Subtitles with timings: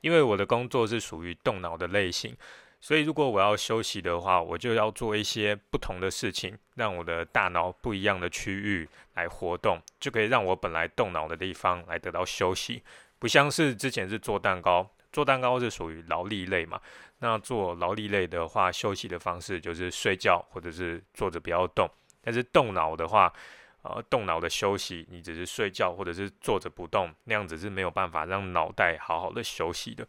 [0.00, 2.36] 因为我的工作是属于动脑的类型，
[2.80, 12.82] 所以如果我要休息的话，我就要做一些不同的事情，让我的大脑不一样的区域来活动，就可以让我本来动脑的地方来得到休息。
[13.18, 16.80] 不像是之前是做蛋糕，做蛋糕是属于劳力类嘛。
[17.18, 21.90] 那做劳力类的话，休息的方式就是睡觉或者是坐着不要动。
[22.20, 23.32] 但是动脑的话，
[23.82, 30.06] 呃，动脑的休息，你只是睡觉或者是坐着不动，那样子是没有办法让脑袋好好的休息的。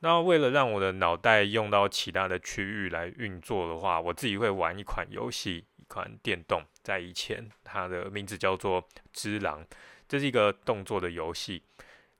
[0.00, 9.62] 那为了让我的脑袋用到其他的区域来运作的话，我自己会玩一款游戏，一款电动，在以前它的名字叫做《只狼》，
[10.08, 11.62] 这是一个动作的游戏。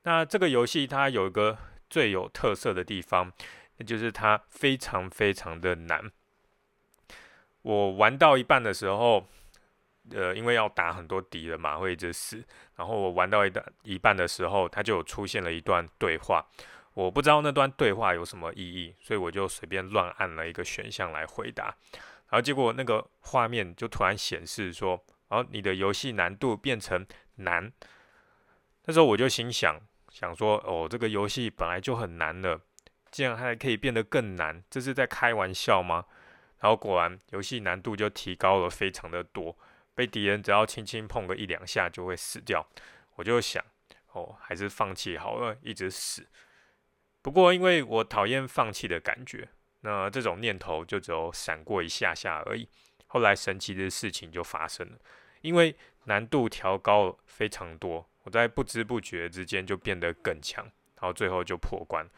[0.03, 1.57] 那这个游戏它有一个
[1.89, 3.33] 最有特色的地方，
[3.79, 6.13] 那就是它非常非常的难。
[7.63, 9.27] 我玩到一半的时候，
[10.13, 12.45] 呃，因为要打很多敌人嘛，会一直死。
[12.77, 16.45] 然后我玩到一半一半的时候，它就出现了一段对话。
[16.95, 21.67] 我不知道那段对话有什么意义，所以我就随便乱按了一个选项来回答。
[22.29, 27.73] 然后结果那个画面就突然显示说：“然后你的游戏难度变成难。”
[28.87, 32.61] 那时候我就心想想说：“哦，这个游戏本来就很难了，
[33.11, 36.05] 竟然还可以变得更难，这是在开玩笑吗？”
[36.61, 39.57] 然后果然游戏难度就提高了非常的多，
[40.01, 42.67] 被敌人只要轻轻碰个一两下就会死掉。
[43.17, 43.63] 我就想
[44.13, 46.27] ：“哦，还是放弃好了，一直死。”
[47.21, 49.47] 不过，因为我讨厌放弃的感觉，
[49.83, 52.67] 那这种念头就只有闪过一下下而已。
[53.09, 54.99] 后来，神奇的事情就发生了，
[55.43, 62.09] 因为难度调高非常多，我在不知不觉之间就变得更强，然后最后就破关。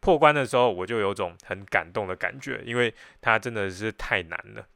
[0.00, 4.68] 破关的时候，我就有种很感动的感觉，因为它真的是太难了。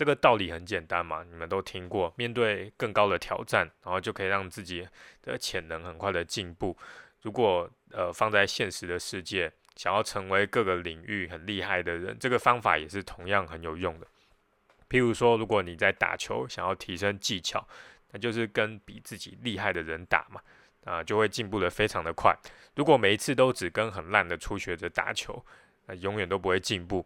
[0.00, 4.88] 这个道理很简单嘛，你们都听过，面对更高的挑战，然后就可以让自己
[5.20, 6.74] 的潜能很快的进步。
[7.20, 14.06] 如果呃放在现实的世界，想要成为各个领域很厉害的人，这个方法也是同样很有用的。
[14.88, 17.68] 譬如说，如果你在打球，想要提升技巧，
[18.12, 20.40] 那就是跟比自己厉害的人打嘛，
[20.86, 22.34] 啊，就会进步的非常的快。
[22.74, 25.44] 如果每一次都只跟很烂的初学者打球，
[25.84, 27.04] 那永远都不会进步。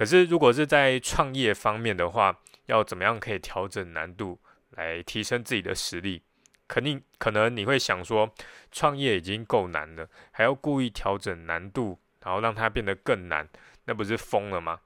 [0.00, 2.34] 可是如果是在创业方面的话，
[2.64, 4.40] 要怎么样可以调整难度
[4.70, 6.22] 来提升自己的实力？
[6.66, 8.32] 肯定可能你会想说，
[8.72, 13.46] 创业已经够难了，还要故意调整难度，然后让它变得更难，
[13.84, 14.80] 那不是疯了吗？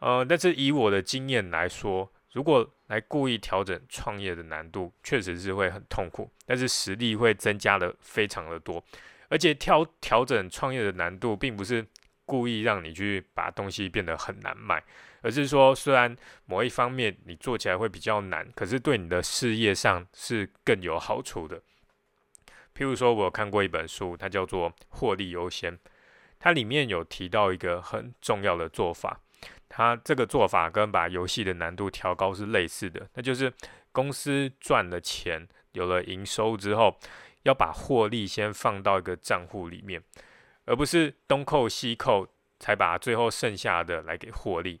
[0.00, 8.84] 呃，但是以我的经验来说，如果来故意调整创业的难度，确实是会很痛苦，但是实力会增加的非常的多，
[9.30, 11.86] 而且调调整创业的难度，并不是
[12.28, 14.84] 故意让你去把东西变得很难卖。
[15.22, 21.60] 而是说，虽然某一方面你做起来会比较难，可是对你的事业上是更有好处的。
[22.72, 25.76] 譬如说，我有看过一本书，它叫做《获利优先》，
[26.38, 29.20] 它里面有提到一个很重要的做法。
[29.68, 33.52] 它这个做法跟把游戏的难度调高是类似的，那就是
[33.90, 36.96] 公司赚了钱，有了营收之后，
[37.42, 40.00] 要把获利先放到一个账户里面，
[40.68, 42.28] 而不是东扣西扣，
[42.60, 44.80] 才把最后剩下的来给获利。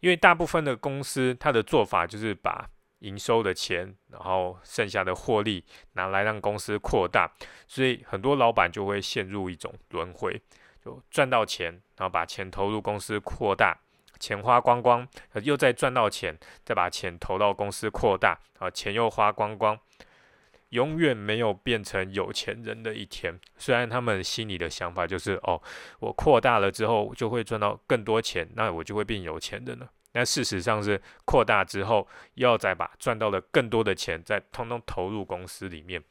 [0.00, 2.70] 因为大部分的公司，它的做法就是把
[3.00, 7.30] 营收的钱，然后剩下的获利拿来让公司扩大，
[7.68, 10.40] 所以很多老板就会陷入一种轮回，
[10.82, 13.78] 就赚到钱，然后把钱投入公司扩大，
[14.18, 15.06] 钱花光光，
[15.42, 19.78] 又再赚到钱，再把钱投到公司扩大，啊，钱又花光光。
[20.70, 23.38] 永远没有变成有钱人的一天。
[23.56, 25.60] 虽然他们心里的想法就是，哦，
[25.98, 29.88] 我扩大了之后就会赚到更多钱，那我就会变有钱的呢。
[30.12, 36.02] 那事实上是扩大之后，要再把赚到的更多的钱再通通投入公司里面。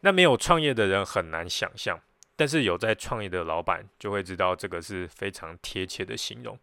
[0.00, 1.98] 那没有创业的人很难想象，
[2.36, 6.58] 但是有在创业的老板就会知道这个是非常贴切的形容。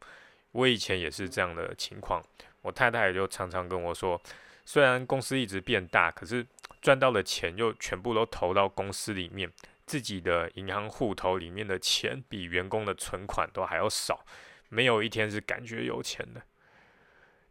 [0.52, 2.24] 我以前也是这样的情况，
[2.62, 4.20] 我太太就常常跟我说。
[4.66, 6.46] 虽然公司一直变大，可是
[6.82, 9.52] 赚到的钱又全部都投到公司里面，
[9.86, 14.26] 自己的银行户头里面的钱比员工的存款都还要少，
[14.70, 16.42] 没有一天是感觉有钱的。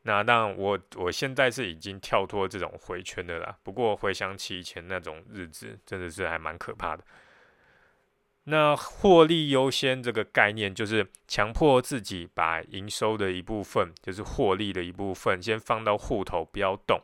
[0.02, 3.56] 那当然，我我现在是已经跳脱这种回圈的啦。
[3.62, 7.02] 不过回想起以前那种日子，真的是还蛮可怕的。
[8.46, 17.00] 那获利优先这个概念，就是强迫自己把营收的一部分，就是获利的一部分，先放到户头，不要动。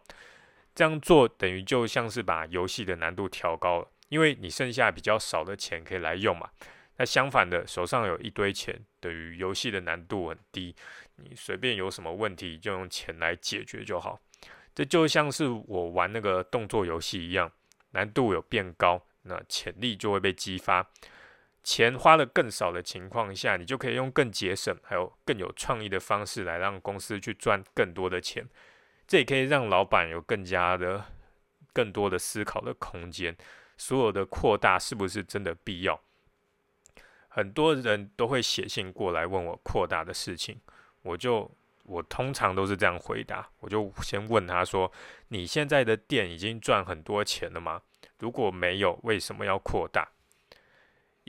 [0.75, 6.51] 这样做等于就像是把游戏的难度调高了，因为你剩下比较少的钱可以来用嘛。
[6.99, 10.75] 那相反的，手上有一堆钱，等于游戏的难度很低，
[11.17, 14.21] 你随便有什么问题就用钱来解决就好。
[14.75, 17.51] 这就像是我玩那个动作游戏一样，
[17.93, 19.03] 难度有变高。
[19.23, 20.89] 那潜力就会被激发。
[21.63, 28.49] 钱花的更少的情况下，你就可以用更节省、还有更有创意的方式来让公司去赚更多的钱。
[29.07, 31.05] 这也可以让老板有更加的、
[31.73, 33.37] 更多的思考的空间。
[33.77, 36.01] 所有的扩大是不是真的必要？
[37.29, 40.61] 很多人都会写信过来问我扩大的事情，
[41.03, 41.51] 我就
[41.85, 44.91] 我通常都是这样回答，我就先问他说
[45.29, 47.83] ：“你现在的店已经赚很多钱了吗？
[48.19, 50.09] 如果没有，为什么要扩大？”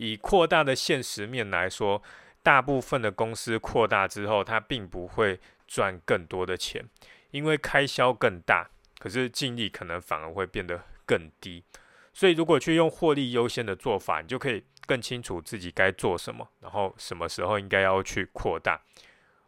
[0.02, 2.02] 以扩大的现实面来说，
[2.42, 6.84] 大部分的公司扩大之后，它并不会赚更多的钱，
[7.30, 8.68] 因为开销更大，
[8.98, 11.64] 可是净利可能反而会变得更低。
[12.12, 18.82] 所以，如果去用获利优先的做法，你就可以更清楚自己该做什么，然后什么时候应该要去扩大。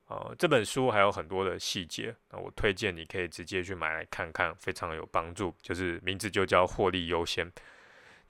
[0.07, 5.51] 呃，这本书还有很多的细节，那我推荐你可以直接去买来看看，非常有帮助。
[5.63, 7.51] 就是名字就叫获利优先。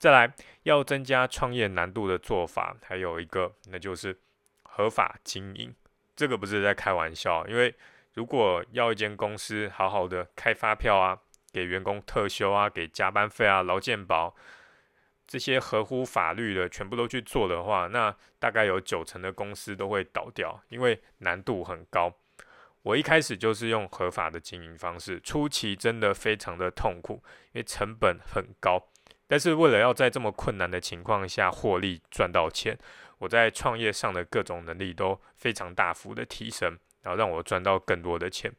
[0.04, 0.34] 再来，
[0.64, 4.20] 要增加创业难度的做法，还有一个，那就是
[4.64, 5.74] 合法经营。
[6.14, 7.74] 这个不是在开玩笑，因为
[8.16, 11.18] 如果要一间公司好好的开发票啊，
[11.54, 14.36] 给员工特休啊，给加班费啊，劳健保
[15.26, 22.14] 这些合乎法律的全部都去做的话，那大概有九成的公司都会倒掉，因为难度很高。
[22.82, 27.24] 我一开始就是用合法的经营方式，初期真的非常的痛苦，
[27.54, 28.90] 因为成本很高。
[29.34, 32.78] 但是为了要在这么困难的情况下获利赚到钱，
[33.18, 38.54] 我在创业上的各种能力都非常大幅的提升，然后让我赚到更多的钱。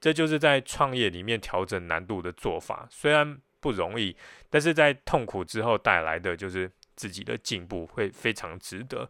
[0.00, 4.16] 这就是在创业里面调整难度的做法，虽然不容易，
[4.48, 9.06] 但是在痛苦之后带来的就是自己的进步，会非常值得。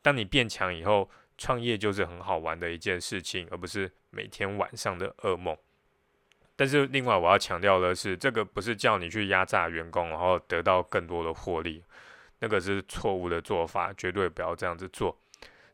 [0.00, 5.54] 当你变强以后，创业就是很好玩的一件事情，而不是每天晚上的噩梦。
[6.60, 11.82] 但是另外我要强调的是，这个不是叫你去压榨员工，然后得到更多的获利，
[12.40, 15.18] 那个是错误的做法，绝对不要这样子做。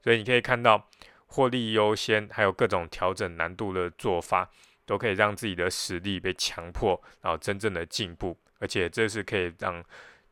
[0.04, 0.88] 所以你可以看到，
[1.26, 4.48] 获利优先，还有各种调整难度的做法，
[4.84, 9.82] 都可以让自己的实力被强迫，然后真正的进步，而且这是可以让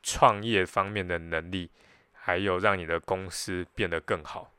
[0.04, 1.68] 创业方面的能力，
[2.12, 4.53] 还有让你的公司变得更好。